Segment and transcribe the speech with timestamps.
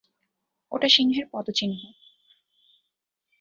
[0.71, 1.79] ওটা সিংহের পদচিহ্ন।